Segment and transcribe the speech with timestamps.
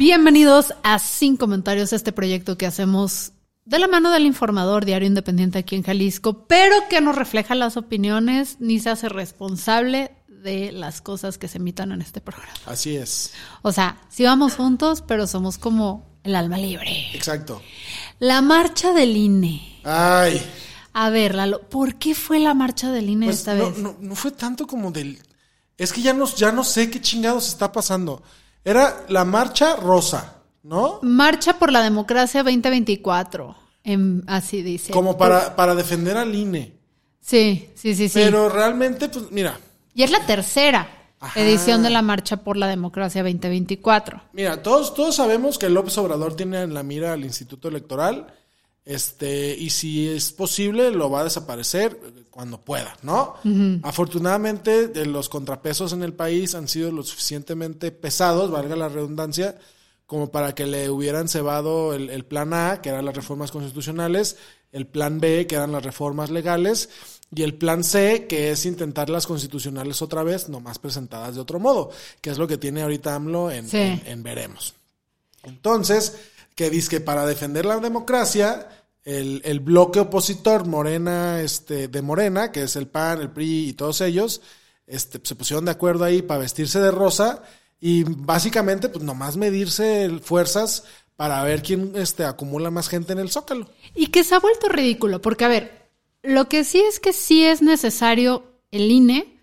[0.00, 3.32] Bienvenidos a Sin Comentarios, este proyecto que hacemos
[3.66, 7.76] de la mano del informador diario independiente aquí en Jalisco, pero que no refleja las
[7.76, 12.50] opiniones ni se hace responsable de las cosas que se emitan en este programa.
[12.64, 13.34] Así es.
[13.60, 17.08] O sea, sí vamos juntos, pero somos como el alma libre.
[17.12, 17.60] Exacto.
[18.20, 19.82] La marcha del INE.
[19.84, 20.40] Ay.
[20.94, 23.76] A ver, Lalo, ¿por qué fue la marcha del INE Pues esta no, vez?
[23.76, 25.18] no, no fue tanto como del.
[25.76, 28.22] Es que ya no, ya no sé qué chingados está pasando.
[28.64, 30.98] Era la marcha rosa, ¿no?
[31.02, 33.56] Marcha por la democracia 2024.
[33.84, 34.92] em, así dice.
[34.92, 36.74] Como para, para defender al INE.
[37.20, 38.18] Sí, sí, sí, sí.
[38.22, 39.58] Pero realmente, pues mira,
[39.94, 40.88] Y es la tercera
[41.20, 41.40] Ajá.
[41.40, 44.22] edición de la Marcha por la Democracia 2024.
[44.32, 48.26] mira, todos, todos sabemos que López Obrador tiene en la mira al Instituto Electoral.
[48.90, 51.96] Este, y si es posible, lo va a desaparecer
[52.28, 53.34] cuando pueda, ¿no?
[53.84, 59.58] Afortunadamente, de los contrapesos en el país han sido lo suficientemente pesados, valga la redundancia,
[60.06, 64.36] como para que le hubieran cebado el, el plan A, que eran las reformas constitucionales,
[64.72, 66.88] el plan B, que eran las reformas legales,
[67.32, 71.60] y el plan C, que es intentar las constitucionales otra vez, nomás presentadas de otro
[71.60, 73.76] modo, que es lo que tiene ahorita AMLO en, Sí.
[73.76, 74.74] en- en Veremos.
[75.44, 76.16] Entonces,
[76.56, 78.68] que dice que para defender la democracia,
[79.04, 83.72] el, el bloque opositor Morena, este, de Morena, que es el PAN, el PRI y
[83.72, 84.40] todos ellos,
[84.86, 87.42] este, se pusieron de acuerdo ahí para vestirse de rosa
[87.80, 90.84] y básicamente, pues nomás medirse fuerzas
[91.16, 93.70] para ver quién este, acumula más gente en el zócalo.
[93.94, 95.90] Y que se ha vuelto ridículo, porque a ver,
[96.22, 99.39] lo que sí es que sí es necesario el INE,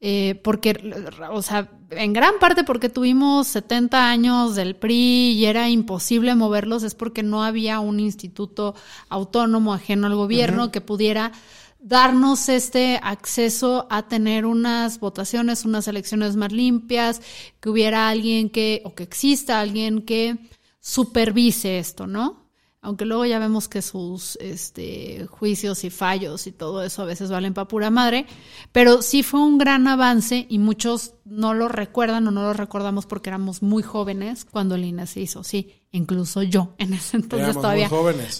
[0.00, 0.94] eh, porque,
[1.30, 6.82] o sea, en gran parte porque tuvimos 70 años del PRI y era imposible moverlos,
[6.84, 8.74] es porque no había un instituto
[9.10, 11.32] autónomo ajeno al gobierno que pudiera
[11.78, 17.20] darnos este acceso a tener unas votaciones, unas elecciones más limpias,
[17.60, 20.38] que hubiera alguien que, o que exista alguien que
[20.80, 22.49] supervise esto, ¿no?
[22.82, 27.30] Aunque luego ya vemos que sus este, juicios y fallos y todo eso a veces
[27.30, 28.24] valen para pura madre,
[28.72, 33.04] pero sí fue un gran avance y muchos no lo recuerdan o no lo recordamos
[33.04, 37.48] porque éramos muy jóvenes cuando el INE se hizo, sí, incluso yo en ese entonces
[37.50, 37.90] Éramos todavía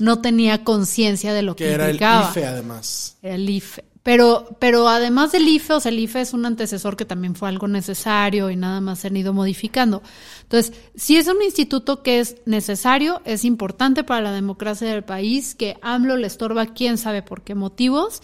[0.00, 1.96] no tenía conciencia de lo que, Que era el.
[1.96, 3.18] IFE además.
[3.20, 3.89] Era el IFE.
[4.02, 7.50] Pero, pero además del IFE, o sea, el IFE es un antecesor que también fue
[7.50, 10.02] algo necesario y nada más se han ido modificando.
[10.42, 15.54] Entonces, si es un instituto que es necesario, es importante para la democracia del país,
[15.54, 18.22] que AMLO le estorba quién sabe por qué motivos,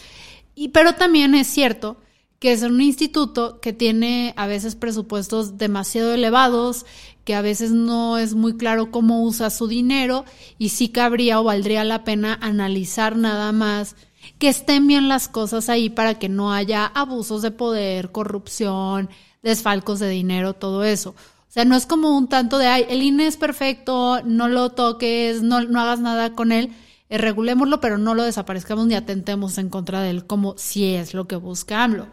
[0.54, 1.98] y, pero también es cierto
[2.38, 6.86] que es un instituto que tiene a veces presupuestos demasiado elevados,
[7.24, 10.24] que a veces no es muy claro cómo usa su dinero
[10.58, 13.96] y sí cabría o valdría la pena analizar nada más
[14.38, 19.08] que estén bien las cosas ahí para que no haya abusos de poder, corrupción,
[19.42, 21.10] desfalcos de dinero, todo eso.
[21.10, 24.70] O sea, no es como un tanto de, ay, el INE es perfecto, no lo
[24.70, 26.72] toques, no, no hagas nada con él,
[27.08, 31.14] eh, regulémoslo, pero no lo desaparezcamos ni atentemos en contra de él, como si es
[31.14, 32.08] lo que busca AMLO.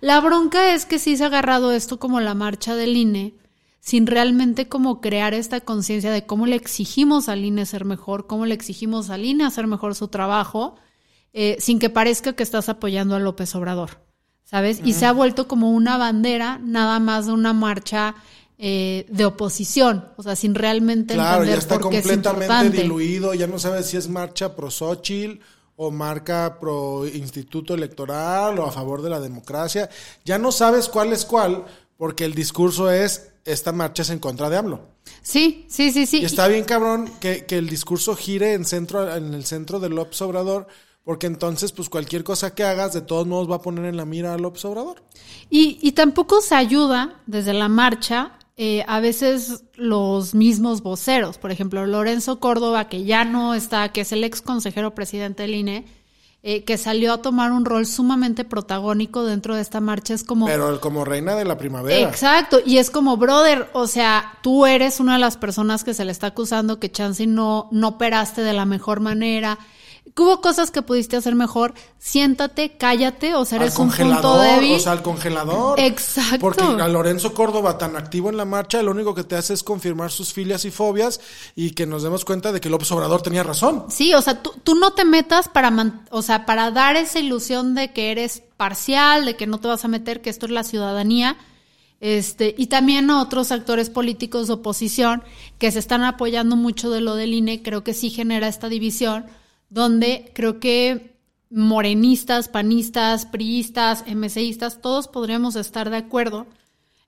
[0.00, 3.34] La bronca es que sí se ha agarrado esto como la marcha del INE,
[3.80, 8.46] sin realmente como crear esta conciencia de cómo le exigimos al INE ser mejor, cómo
[8.46, 10.76] le exigimos al INE hacer mejor su trabajo,
[11.38, 14.00] eh, sin que parezca que estás apoyando a López Obrador,
[14.44, 14.80] ¿sabes?
[14.82, 18.14] Y se ha vuelto como una bandera nada más de una marcha
[18.56, 23.34] eh, de oposición, o sea, sin realmente Claro, ya está por qué es completamente diluido,
[23.34, 25.38] ya no sabes si es marcha pro Xochitl
[25.76, 29.90] o marca pro Instituto Electoral o a favor de la democracia.
[30.24, 31.66] Ya no sabes cuál es cuál,
[31.98, 34.80] porque el discurso es esta marcha es en contra de AMLO.
[35.20, 36.22] Sí, sí, sí, sí.
[36.22, 39.90] Y está bien cabrón que, que el discurso gire en centro, en el centro de
[39.90, 40.66] López Obrador,
[41.06, 44.04] porque entonces, pues cualquier cosa que hagas, de todos modos va a poner en la
[44.04, 45.04] mira a López Obrador.
[45.48, 51.38] Y, y tampoco se ayuda desde la marcha eh, a veces los mismos voceros.
[51.38, 55.54] Por ejemplo, Lorenzo Córdoba, que ya no está, que es el ex consejero presidente del
[55.54, 55.86] INE,
[56.42, 60.12] eh, que salió a tomar un rol sumamente protagónico dentro de esta marcha.
[60.12, 60.46] Es como...
[60.46, 62.00] Pero como reina de la primavera.
[62.00, 66.04] Exacto, y es como, brother, o sea, tú eres una de las personas que se
[66.04, 69.56] le está acusando que Chansey no, no operaste de la mejor manera,
[70.16, 74.60] hubo cosas que pudiste hacer mejor, siéntate, cállate, o sea, Al eres un punto congelador,
[74.60, 74.76] débil.
[74.76, 75.80] o sea, al congelador.
[75.80, 76.38] Exacto.
[76.40, 79.62] Porque a Lorenzo Córdoba, tan activo en la marcha, lo único que te hace es
[79.62, 81.20] confirmar sus filias y fobias
[81.54, 83.84] y que nos demos cuenta de que López Obrador tenía razón.
[83.88, 87.18] Sí, o sea, tú, tú no te metas para, man- o sea, para dar esa
[87.18, 90.52] ilusión de que eres parcial, de que no te vas a meter, que esto es
[90.52, 91.36] la ciudadanía.
[92.00, 95.22] Este, y también otros actores políticos de oposición
[95.58, 99.24] que se están apoyando mucho de lo del INE, creo que sí genera esta división,
[99.76, 101.18] donde creo que
[101.50, 106.46] morenistas, panistas, priistas, MCistas, todos podríamos estar de acuerdo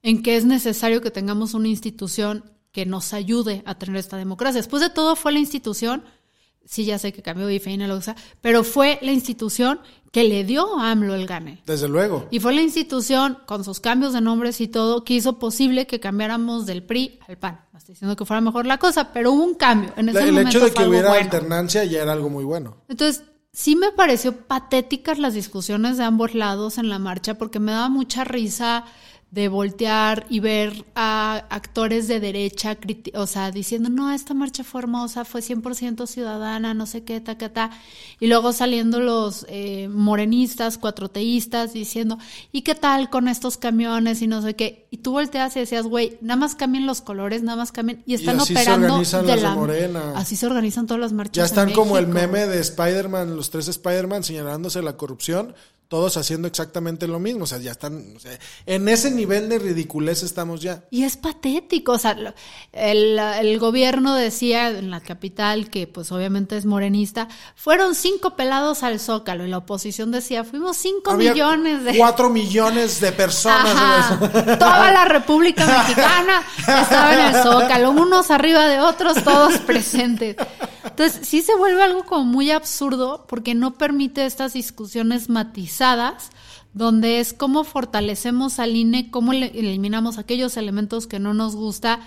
[0.02, 4.60] en que es necesario que tengamos una institución que nos ayude a tener esta democracia.
[4.60, 6.04] Después de todo fue la institución,
[6.68, 7.98] sí ya sé que cambió de IFEINA, lo
[8.42, 9.80] pero fue la institución
[10.12, 11.62] que le dio a AMLO el gane.
[11.66, 12.26] Desde luego.
[12.30, 16.00] Y fue la institución, con sus cambios de nombres y todo, que hizo posible que
[16.00, 17.60] cambiáramos del PRI al PAN.
[17.72, 19.92] No estoy diciendo que fuera mejor la cosa, pero hubo un cambio.
[19.96, 21.24] En ese el momento hecho de que hubiera bueno.
[21.24, 22.76] alternancia ya era algo muy bueno.
[22.88, 27.72] Entonces, sí me pareció patéticas las discusiones de ambos lados en la marcha porque me
[27.72, 28.84] daba mucha risa
[29.30, 32.78] de voltear y ver a actores de derecha,
[33.12, 37.36] o sea, diciendo, no, esta marcha fue hermosa, fue 100% ciudadana, no sé qué, ta,
[37.36, 37.70] ta, ta.
[38.20, 42.16] Y luego saliendo los eh, morenistas, cuatroteístas, diciendo,
[42.52, 44.86] ¿y qué tal con estos camiones y no sé qué?
[44.90, 48.14] Y tú volteas y decías, güey, nada más cambien los colores, nada más cambien, y
[48.14, 49.54] están así se organizan de las de la...
[49.54, 50.12] Morena.
[50.16, 51.34] Así se organizan todas las marchas.
[51.36, 55.54] Ya en están como el meme de Spider-Man, los tres Spider-Man señalándose la corrupción,
[55.88, 57.44] todos haciendo exactamente lo mismo.
[57.44, 58.14] O sea, ya están.
[58.16, 60.84] o sea, en ese nivel de ridiculez estamos ya.
[60.90, 62.16] Y es patético, o sea,
[62.72, 68.82] el, el gobierno decía en la capital, que pues obviamente es morenista, fueron cinco pelados
[68.82, 71.96] al Zócalo, y la oposición decía, fuimos cinco Había millones de...
[71.96, 73.74] Cuatro millones de personas.
[73.74, 80.36] Ajá, toda la República Mexicana estaba en el Zócalo, unos arriba de otros, todos presentes.
[80.84, 85.77] Entonces, sí se vuelve algo como muy absurdo porque no permite estas discusiones matizadas,
[86.74, 92.00] donde es cómo fortalecemos al INE, cómo le- eliminamos aquellos elementos que no nos gusta,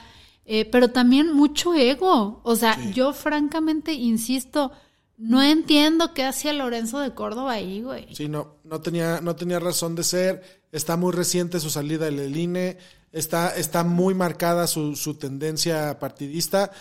[0.45, 2.41] eh, pero también mucho ego.
[2.44, 4.71] O sea, yo francamente insisto,
[5.18, 8.07] no entiendo qué hacía Lorenzo de Córdoba ahí, güey.
[8.15, 10.63] Sí, no, no tenía, no tenía razón de ser.
[10.71, 12.77] Está muy reciente su salida del INE.
[13.12, 16.71] Está, está muy marcada su, su tendencia partidista.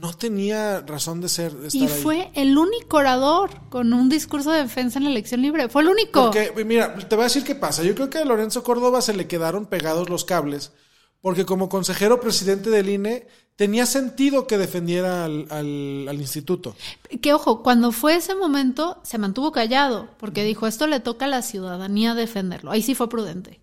[0.00, 1.52] No tenía razón de ser.
[1.54, 1.88] de Y ahí.
[2.02, 5.68] fue el único orador con un discurso de defensa en la elección libre.
[5.68, 6.22] Fue el único.
[6.24, 7.82] Porque, mira, te voy a decir qué pasa.
[7.82, 10.72] Yo creo que a Lorenzo Córdoba se le quedaron pegados los cables,
[11.20, 13.26] porque como consejero presidente del INE
[13.56, 16.74] tenía sentido que defendiera al, al- al instituto.
[17.20, 21.28] Que ojo, cuando fue ese momento se mantuvo callado, porque dijo, esto le toca a
[21.28, 22.70] la ciudadanía defenderlo.
[22.72, 23.60] Ahí sí fue prudente.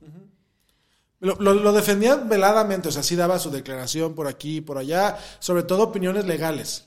[1.22, 4.78] Lo, lo- lo defendía veladamente, o sea, sí daba su declaración por aquí y por
[4.78, 6.86] allá, sobre todo opiniones legales.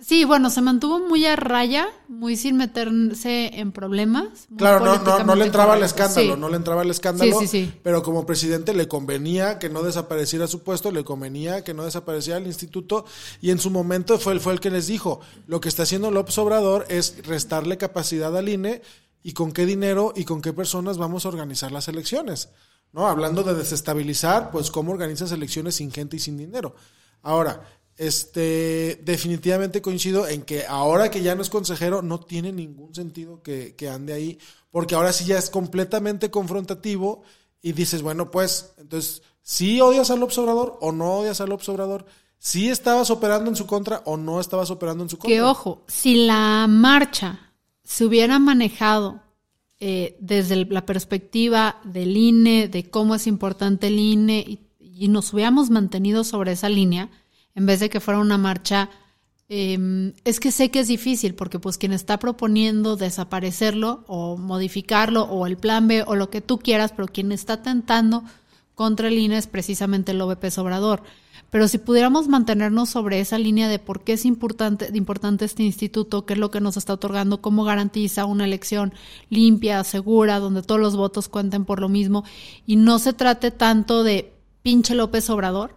[0.00, 4.46] Sí, bueno, se mantuvo muy a raya, muy sin meterse en problemas.
[4.56, 6.40] Claro, no, no, no le entraba el escándalo, Sí.
[6.40, 7.72] no le entraba el escándalo, Sí, sí, sí.
[7.82, 12.38] pero como presidente le convenía que no desapareciera su puesto, le convenía que no desapareciera
[12.38, 13.06] el instituto,
[13.40, 16.10] y en su momento fue, el- fue el que les dijo, lo que está haciendo
[16.12, 18.82] López Obrador es restarle capacidad al INE
[19.24, 22.50] y con qué dinero y con qué personas vamos a organizar las elecciones.
[22.92, 23.06] ¿No?
[23.06, 26.74] Hablando de desestabilizar, pues cómo organizas elecciones sin gente y sin dinero.
[27.22, 27.62] Ahora,
[27.96, 33.42] este, definitivamente coincido en que ahora que ya no es consejero, no tiene ningún sentido
[33.42, 34.38] que, que ande ahí,
[34.70, 37.22] porque ahora sí ya es completamente confrontativo
[37.62, 42.06] y dices, bueno, pues, entonces, ¿sí odias al observador o no odias al observador?
[42.38, 45.34] ¿Sí estabas operando en su contra o no estabas operando en su contra?
[45.34, 47.52] Que ojo, si la marcha
[47.82, 49.22] se hubiera manejado
[49.80, 55.32] eh, desde la perspectiva del INE, de cómo es importante el INE, y, y nos
[55.32, 57.10] hubiéramos mantenido sobre esa línea,
[57.54, 58.90] en vez de que fuera una marcha,
[59.48, 65.22] eh, es que sé que es difícil, porque pues quien está proponiendo desaparecerlo o modificarlo,
[65.24, 68.24] o el plan B, o lo que tú quieras, pero quien está tentando
[68.74, 71.02] contra el INE es precisamente el López Obrador.
[71.50, 76.26] Pero si pudiéramos mantenernos sobre esa línea de por qué es importante, importante este instituto,
[76.26, 78.92] qué es lo que nos está otorgando, cómo garantiza una elección
[79.30, 82.24] limpia, segura, donde todos los votos cuenten por lo mismo,
[82.66, 85.74] y no se trate tanto de pinche López Obrador,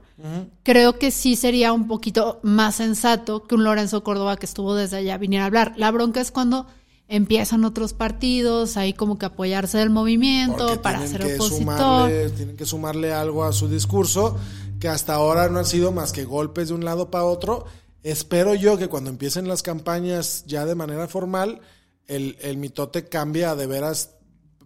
[0.64, 4.98] creo que sí sería un poquito más sensato que un Lorenzo Córdoba que estuvo desde
[4.98, 5.74] allá viniera a hablar.
[5.78, 6.66] La bronca es cuando
[7.08, 11.60] empiezan otros partidos, ahí como que apoyarse del movimiento Porque para ser opositor.
[11.60, 14.38] Sumarle, tienen que sumarle algo a su discurso,
[14.80, 17.66] que hasta ahora no han sido más que golpes de un lado para otro.
[18.04, 21.62] Espero yo que cuando empiecen las campañas ya de manera formal,
[22.08, 24.16] el, el mitote cambie a de veras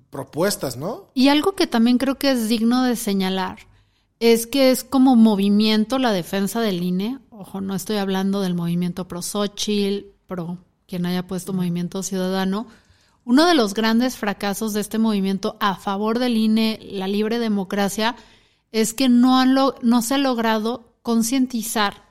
[0.09, 1.09] propuestas, ¿no?
[1.15, 3.59] Y algo que también creo que es digno de señalar
[4.19, 7.19] es que es como movimiento la defensa del INE.
[7.29, 12.67] Ojo, no estoy hablando del movimiento pro Xochitl, pro quien haya puesto Movimiento Ciudadano,
[13.25, 18.15] uno de los grandes fracasos de este movimiento a favor del INE, la libre democracia,
[18.73, 22.03] es que no, se ha logrado concientizar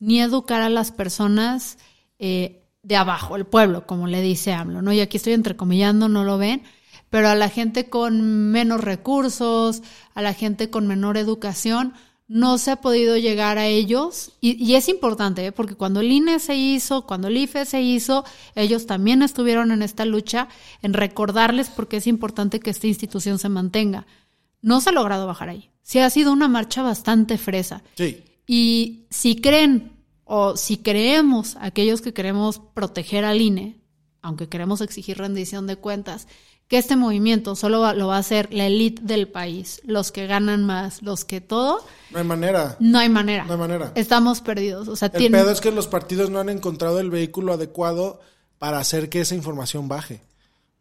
[0.00, 1.78] ni educar a las personas
[2.18, 4.92] eh, de abajo, el pueblo, como le dice AMLO, ¿no?
[4.92, 6.64] Y aquí estoy entrecomillando, no lo ven,
[7.08, 9.82] pero a la gente con menos recursos,
[10.14, 11.94] a la gente con menor educación,
[12.26, 15.52] no se ha podido llegar a ellos y, es importante ¿eh?
[15.52, 19.82] porque cuando el INE se hizo, cuando el IFE se hizo, ellos también estuvieron en
[19.82, 20.48] esta lucha
[20.82, 24.06] en recordarles porque es importante que esta institución se mantenga.
[24.60, 25.70] No se ha logrado bajar ahí.
[25.88, 27.82] Sí ha sido una marcha bastante fresa.
[27.96, 28.22] Sí.
[28.46, 33.80] Y si creen o si creemos, aquellos que queremos proteger al INE,
[34.20, 36.28] aunque queremos exigir rendición de cuentas,
[36.68, 40.66] que este movimiento solo lo va a hacer la élite del país, los que ganan
[40.66, 41.82] más, los que todo.
[42.10, 42.76] No hay manera.
[42.80, 43.46] No hay manera.
[43.46, 43.92] No hay manera.
[43.94, 44.88] Estamos perdidos.
[44.88, 48.20] O sea, el pedo es que los partidos no han encontrado el vehículo adecuado
[48.58, 50.20] para hacer que esa información baje.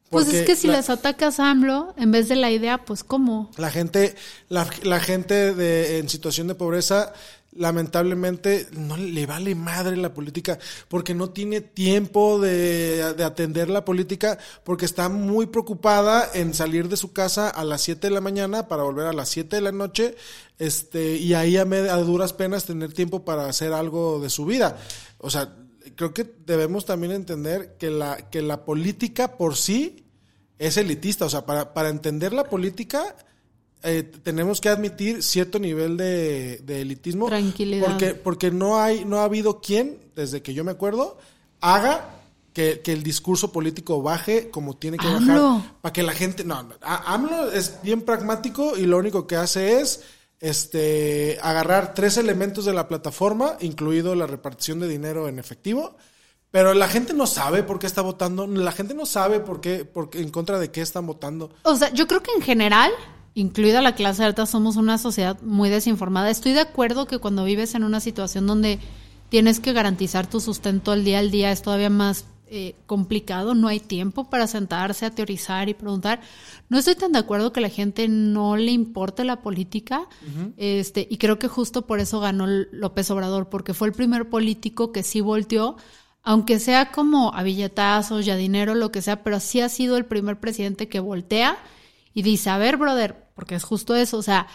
[0.10, 3.52] Pues es que si les atacas a AMLO, en vez de la idea, pues ¿cómo?
[3.58, 4.16] La gente,
[4.50, 7.14] la, la gente de, en situación de pobreza
[7.58, 14.38] lamentablemente no le vale madre la política porque no tiene tiempo de, atender la política
[14.64, 18.68] porque está muy preocupada en salir de su casa a las 7 de la mañana
[18.68, 20.16] para volver a las 7 de la noche
[20.60, 24.78] este y ahí a, a duras penas tener tiempo para hacer algo de su vida.
[25.18, 25.54] O sea,
[25.96, 30.06] creo que debemos también entender que la, que la política por sí
[30.60, 31.25] es elitista.
[31.25, 33.15] O sea, para, para entender la política
[33.84, 37.27] eh, tenemos que admitir cierto nivel de, elitismo.
[37.27, 37.88] Tranquilidad.
[37.88, 41.17] Porque, porque no, hay, no ha habido quien, desde que yo me acuerdo,
[41.62, 42.10] haga
[42.53, 45.77] que, el discurso político baje como tiene que bajar.
[45.82, 46.44] Para que la gente.
[46.44, 50.03] No, AMLO es bien pragmático y lo único que hace es
[50.39, 55.96] este agarrar tres elementos de la plataforma, incluido la repartición de dinero en efectivo.
[56.50, 59.84] Pero la gente no sabe por qué está votando, la gente no sabe por qué,
[59.84, 61.51] por qué, en contra de qué están votando.
[61.63, 62.91] O sea, yo creo que en general
[63.38, 66.32] incluida la clase alta, somos una sociedad muy desinformada.
[66.32, 68.79] Estoy de acuerdo que cuando vives en una situación donde
[69.29, 73.68] tienes que garantizar tu sustento al día al día es todavía más eh, complicado, no
[73.68, 76.22] hay tiempo para sentarse a teorizar y preguntar.
[76.70, 80.08] No estoy tan de acuerdo que la gente no le importe la política,
[80.56, 84.92] este, y creo que justo por eso ganó López Obrador, porque fue el primer político
[84.92, 85.75] que sí volteó,
[86.24, 90.06] aunque sea como a billetazos, ya dinero, lo que sea, pero sí ha sido el
[90.06, 91.58] primer presidente que voltea
[92.13, 94.48] y dice, a ver, brother, porque es justo eso, o sea,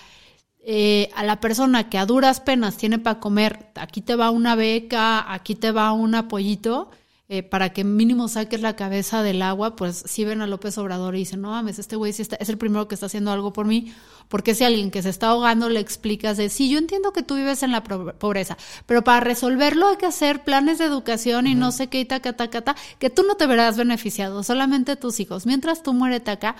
[0.64, 4.54] eh, a la persona que a duras penas tiene para comer, aquí te va una
[4.54, 6.90] beca, aquí te va un apoyito,
[7.34, 11.14] eh, para que mínimo saques la cabeza del agua, pues si ven a López Obrador
[11.14, 13.64] y dicen, no mames, este güey sí es el primero que está haciendo algo por
[13.64, 13.90] mí,
[14.28, 17.22] porque si a alguien que se está ahogando le explicas de, sí, yo entiendo que
[17.22, 21.54] tú vives en la pobreza, pero para resolverlo hay que hacer planes de educación y
[21.54, 25.18] no sé qué, y taca, taca, taca, que tú no te verás beneficiado, solamente tus
[25.18, 25.46] hijos.
[25.46, 26.56] Mientras tú muérete acá,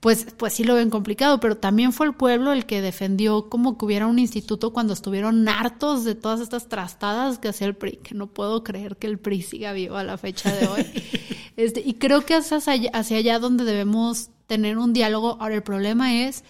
[0.00, 3.76] pues, pues sí lo ven complicado, pero también fue el pueblo el que defendió como
[3.76, 7.98] que hubiera un instituto cuando estuvieron hartos de todas estas trastadas que hacía el PRI,
[7.98, 10.86] que no puedo creer que el PRI siga vivo a la fecha de hoy.
[11.56, 15.36] este, y creo que es hacia allá, hacia allá donde debemos tener un diálogo.
[15.38, 16.44] Ahora, el problema es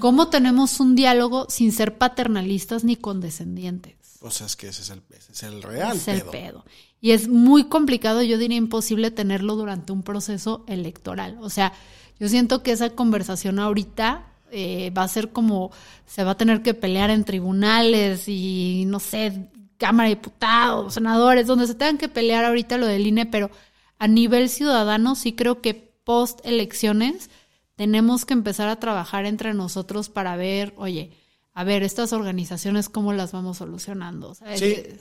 [0.00, 3.94] cómo tenemos un diálogo sin ser paternalistas ni condescendientes.
[4.18, 6.64] Pues es que ese es el, ese es el real es el pedo.
[7.00, 11.38] Y es muy complicado, yo diría imposible tenerlo durante un proceso electoral.
[11.40, 11.72] O sea,
[12.18, 15.70] yo siento que esa conversación ahorita eh, va a ser como,
[16.06, 21.46] se va a tener que pelear en tribunales y no sé, Cámara de Diputados, senadores,
[21.46, 23.50] donde se tengan que pelear ahorita lo del INE, pero
[23.98, 27.30] a nivel ciudadano sí creo que post elecciones
[27.76, 31.12] tenemos que empezar a trabajar entre nosotros para ver, oye,
[31.54, 34.36] a ver, estas organizaciones, ¿cómo las vamos solucionando?
[34.46, 34.98] Eh,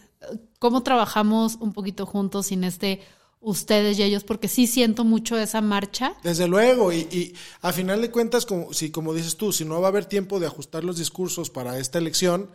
[0.60, 3.02] ¿Cómo trabajamos un poquito juntos sin este
[3.40, 6.14] ustedes y ellos, porque sí siento mucho esa marcha.
[6.24, 9.88] Desde luego, y, a final de cuentas, como, si, como dices tú, si no va
[9.88, 12.50] a haber tiempo de ajustar los discursos para esta elección,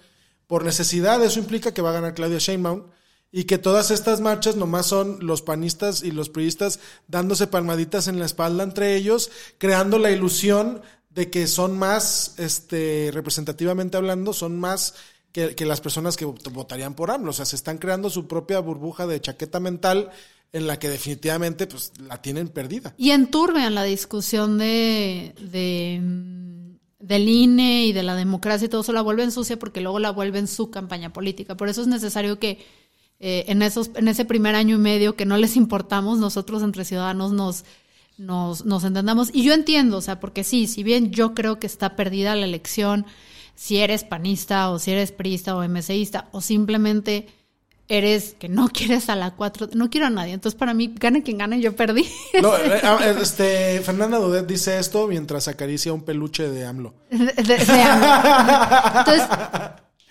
[0.46, 2.84] por necesidad, eso implica que va a ganar Claudia Sheinbaum
[3.30, 8.18] y que todas estas marchas nomás son los panistas y los priistas dándose palmaditas en
[8.18, 14.60] la espalda entre ellos, creando la ilusión de que son más, este, representativamente hablando, son
[14.60, 14.94] más
[15.32, 17.30] que, que las personas que votarían por AMLO.
[17.30, 20.10] O sea, se están creando su propia burbuja de chaqueta mental
[20.52, 22.94] en la que definitivamente pues la tienen perdida.
[22.98, 26.00] Y enturbian la discusión de, de
[26.98, 30.12] del INE y de la democracia y todo eso la vuelven sucia porque luego la
[30.12, 31.56] vuelven su campaña política.
[31.56, 32.64] Por eso es necesario que
[33.18, 36.84] eh, en esos en ese primer año y medio que no les importamos nosotros entre
[36.84, 37.64] ciudadanos nos
[38.18, 39.30] nos, nos entendamos.
[39.32, 42.44] Y yo entiendo, o sea, porque sí, si bien yo creo que está perdida la
[42.44, 43.06] elección,
[43.54, 47.26] si eres panista o si eres priista o MCista o simplemente
[47.88, 50.32] eres que no quieres a la 4, no quiero a nadie.
[50.32, 52.06] Entonces, para mí, gane quien gane, yo perdí.
[52.40, 56.94] No, eh, ah, eh, este, Fernanda Dudet dice esto mientras acaricia un peluche de AMLO.
[57.10, 58.98] De- de- de AMLO.
[59.00, 59.22] Entonces,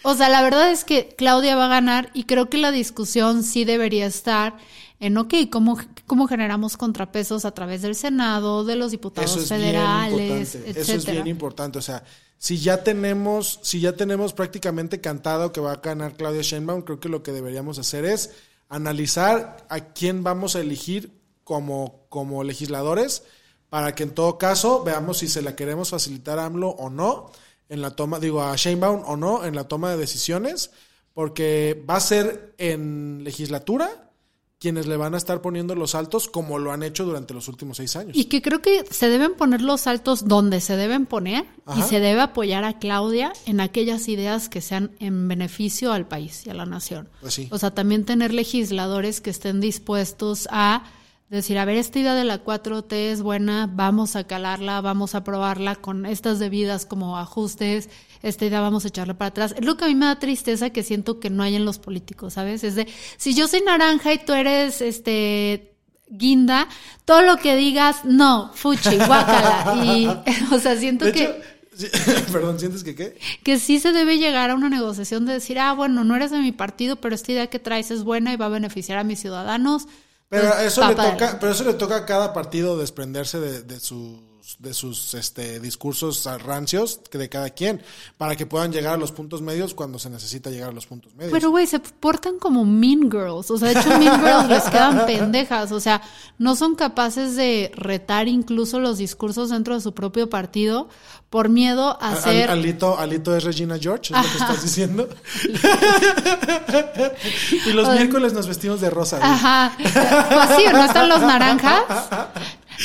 [0.03, 3.43] o sea, la verdad es que Claudia va a ganar y creo que la discusión
[3.43, 4.57] sí debería estar
[4.99, 9.49] en, ok, ¿cómo, cómo generamos contrapesos a través del Senado, de los diputados Eso es
[9.49, 10.77] federales, bien?
[10.77, 11.79] Eso es bien importante.
[11.79, 12.03] O sea,
[12.37, 16.99] si ya tenemos, si ya tenemos prácticamente cantado que va a ganar Claudia Sheinbaum, creo
[16.99, 18.31] que lo que deberíamos hacer es
[18.69, 21.11] analizar a quién vamos a elegir
[21.43, 23.23] como, como legisladores
[23.69, 27.31] para que en todo caso veamos si se la queremos facilitar a AMLO o no
[27.71, 30.71] en la toma, digo a Sheinbaum o no en la toma de decisiones,
[31.13, 34.09] porque va a ser en legislatura
[34.59, 37.77] quienes le van a estar poniendo los altos como lo han hecho durante los últimos
[37.77, 38.15] seis años.
[38.15, 41.99] Y que creo que se deben poner los saltos donde se deben poner y se
[41.99, 46.53] debe apoyar a Claudia en aquellas ideas que sean en beneficio al país y a
[46.53, 47.09] la nación.
[47.21, 47.47] Pues sí.
[47.51, 50.83] O sea, también tener legisladores que estén dispuestos a
[51.37, 55.19] decir, a ver, esta idea de la 4T es buena, vamos a calarla, vamos a
[55.19, 57.89] aprobarla con estas debidas como ajustes,
[58.21, 59.55] esta idea vamos a echarla para atrás.
[59.57, 61.79] Es lo que a mí me da tristeza que siento que no hay en los
[61.79, 62.63] políticos, ¿sabes?
[62.63, 65.71] Es de, si yo soy naranja y tú eres, este,
[66.09, 66.67] guinda,
[67.05, 69.85] todo lo que digas, no, fuchi, guácala.
[69.85, 70.07] Y,
[70.53, 71.23] o sea, siento De que...
[71.23, 71.35] hecho,
[71.73, 71.87] sí,
[72.31, 73.17] perdón, ¿sientes que qué?
[73.43, 76.39] que sí se debe llegar a una negociación de decir, ah, bueno, no eres de
[76.39, 79.21] mi partido, pero esta idea que traes es buena y va a beneficiar a mis
[79.21, 79.87] ciudadanos.
[80.31, 83.79] Pero eso le toca, pero eso le toca a cada partido desprenderse de, de
[84.41, 87.81] sus de sus este discursos rancios que de cada quien
[88.17, 91.13] para que puedan llegar a los puntos medios cuando se necesita llegar a los puntos
[91.15, 91.31] medios.
[91.31, 93.51] Pero, güey, se portan como mean girls.
[93.51, 95.71] O sea, de hecho, mean girls les quedan pendejas.
[95.71, 96.01] O sea,
[96.37, 100.89] no son capaces de retar incluso los discursos dentro de su propio partido
[101.29, 102.49] por miedo a Al- ser...
[102.49, 105.07] Alito, Alito es Regina George, es lo que estás diciendo.
[107.65, 109.17] y los miércoles nos vestimos de rosa.
[109.17, 109.29] güey.
[109.29, 109.73] Ajá.
[109.77, 111.83] Pues sí, ¿no están los naranjas?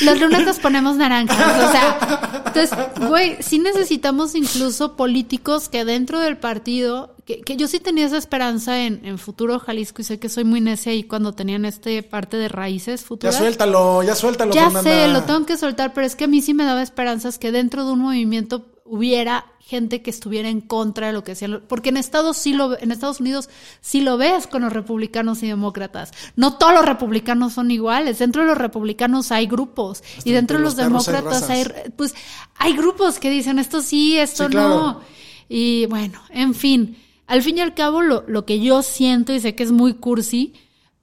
[0.03, 1.37] Los lunes nos ponemos naranjas.
[1.37, 2.71] O sea, entonces,
[3.07, 8.17] güey, sí necesitamos incluso políticos que dentro del partido, que, que yo sí tenía esa
[8.17, 12.03] esperanza en, en futuro Jalisco y sé que soy muy necia ahí cuando tenían este
[12.03, 13.37] parte de raíces Ya futuras.
[13.37, 14.83] suéltalo, ya suéltalo, Ya Fernanda.
[14.89, 17.51] sé, lo tengo que soltar, pero es que a mí sí me daba esperanzas que
[17.51, 21.89] dentro de un movimiento hubiera gente que estuviera en contra de lo que hacían, porque
[21.89, 23.49] en Estados sí lo en Estados Unidos
[23.81, 26.13] sí lo ves con los republicanos y demócratas.
[26.35, 30.63] No todos los republicanos son iguales, dentro de los republicanos hay grupos y dentro de
[30.63, 31.65] los, hay demócratas hay,
[31.97, 32.15] pues
[32.55, 34.69] hay grupos que dicen esto sí, esto Sí, claro.
[34.69, 35.01] no.
[35.49, 39.41] Y bueno, en fin, al fin y al cabo lo, lo que yo siento y
[39.41, 40.53] sé que es muy cursi,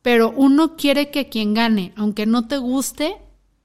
[0.01, 3.17] pero uno quiere que quien gane, aunque no te guste,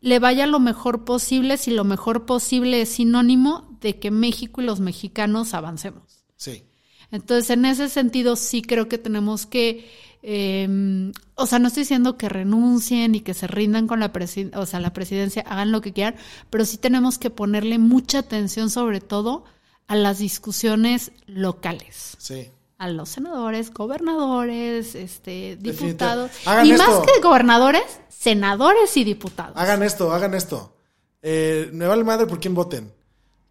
[0.01, 4.65] le vaya lo mejor posible si lo mejor posible es sinónimo de que México y
[4.65, 6.23] los mexicanos avancemos.
[6.35, 6.63] Sí.
[7.11, 9.89] Entonces, en ese sentido, sí creo que tenemos que,
[10.21, 14.11] eh, o sea, no estoy diciendo que renuncien y que se rindan con la,
[14.55, 16.15] o sea, la presidencia, hagan lo que quieran,
[16.49, 19.43] pero sí tenemos que ponerle mucha atención, sobre todo,
[19.87, 22.51] a las discusiones locales Sí.
[22.77, 26.29] a los senadores, gobernadores, este, diputados.
[26.63, 26.85] Y esto.
[26.85, 29.57] más que gobernadores, senadores y diputados.
[29.57, 30.75] Hagan esto, hagan esto.
[31.21, 32.93] Eh, me vale madre por quién voten.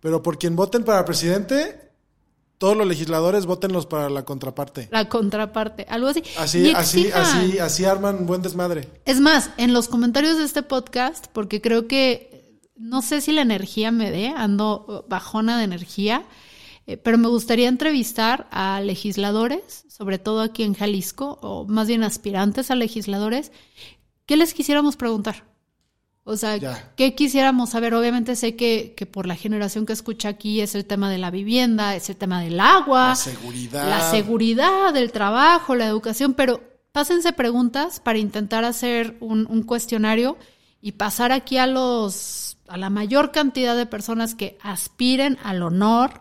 [0.01, 1.91] Pero por quien voten para presidente,
[2.59, 4.89] todos los legisladores votenlos para la contraparte.
[4.91, 6.23] La contraparte, algo así.
[6.37, 8.89] Así, así, así, así arman buen desmadre.
[9.05, 13.43] Es más, en los comentarios de este podcast, porque creo que no sé si la
[13.43, 16.25] energía me dé, ando bajona de energía,
[16.87, 22.03] eh, pero me gustaría entrevistar a legisladores, sobre todo aquí en Jalisco, o más bien
[22.03, 23.53] aspirantes a legisladores,
[24.27, 25.48] ¿qué les quisiéramos preguntar?
[26.29, 26.93] O sea, Ya.
[26.97, 27.95] ¿qué quisiéramos saber?
[27.95, 31.31] Obviamente sé que, que por la generación que escucha aquí es el tema de la
[31.31, 33.89] vivienda, es el tema del agua, La seguridad.
[33.89, 36.61] la seguridad, el trabajo, la educación, pero
[36.93, 40.37] pásense preguntas para intentar hacer un, un cuestionario
[40.83, 46.21] y pasar aquí a los a la mayor cantidad de personas que aspiren al honor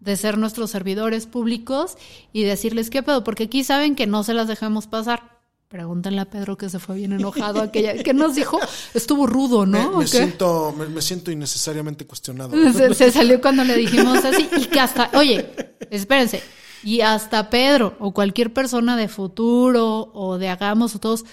[0.00, 1.96] de ser nuestros servidores públicos
[2.32, 5.33] y decirles qué pedo, porque aquí saben que no se las dejemos pasar.
[5.74, 8.60] Pregúntenle a Pedro que se fue bien enojado aquella que nos dijo,
[8.94, 9.90] estuvo rudo, ¿no?
[9.90, 10.06] me ¿O qué?
[10.06, 12.52] siento, me, me siento innecesariamente cuestionado.
[12.72, 14.48] Se, se salió cuando le dijimos así.
[14.56, 15.50] Y que hasta, oye,
[15.90, 16.44] espérense.
[16.84, 21.24] Y hasta Pedro o cualquier persona de futuro o de Hagamos o todos,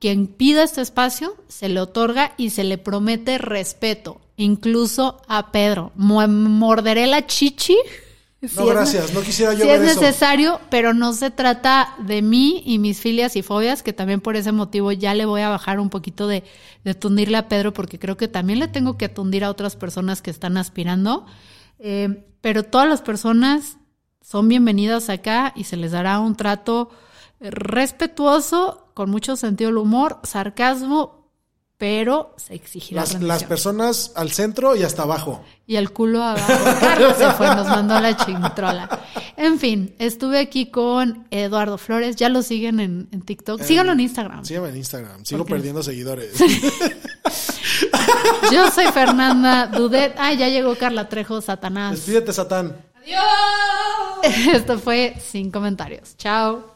[0.00, 4.20] quien pida este espacio, se le otorga y se le promete respeto.
[4.36, 5.92] Incluso a Pedro.
[5.94, 7.76] Morderé la chichi.
[8.42, 10.00] No, si gracias, no quisiera yo Si ver es eso.
[10.00, 14.36] necesario, pero no se trata de mí y mis filias y fobias, que también por
[14.36, 16.44] ese motivo ya le voy a bajar un poquito de,
[16.84, 20.22] de tundirle a Pedro, porque creo que también le tengo que tundir a otras personas
[20.22, 21.26] que están aspirando.
[21.78, 23.78] Eh, pero todas las personas
[24.20, 26.90] son bienvenidas acá y se les dará un trato
[27.40, 31.15] respetuoso, con mucho sentido del humor, sarcasmo,
[31.78, 33.28] pero se exigirá Las, rendición.
[33.28, 35.44] las personas al centro y hasta abajo.
[35.66, 36.52] Y el culo abajo.
[36.80, 39.00] Carlos se fue, nos mandó la chintrola.
[39.36, 42.16] En fin, estuve aquí con Eduardo Flores.
[42.16, 43.60] Ya lo siguen en, en TikTok.
[43.62, 44.44] Síganlo en Instagram.
[44.44, 45.24] Síganme en Instagram.
[45.24, 46.32] Sigo perdiendo seguidores.
[48.52, 50.14] Yo soy Fernanda Dudet.
[50.18, 51.96] Ah, ya llegó Carla Trejo, Satanás.
[51.96, 52.76] Despídete, Satán.
[54.52, 56.16] Esto fue Sin Comentarios.
[56.16, 56.75] Chao.